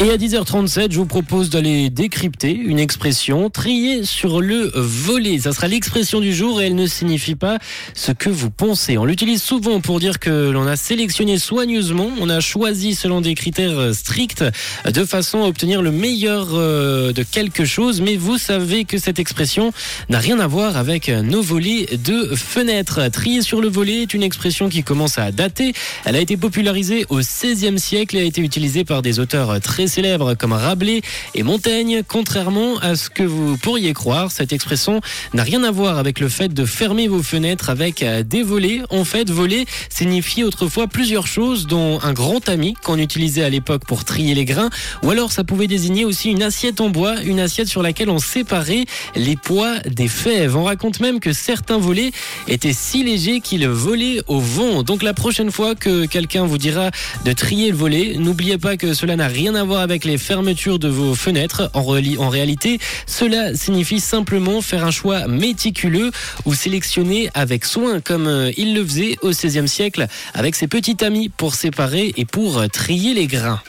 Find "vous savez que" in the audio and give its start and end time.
18.16-18.98